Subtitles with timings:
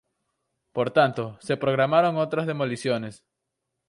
[0.75, 3.23] Por tanto, se programaron otras demoliciones.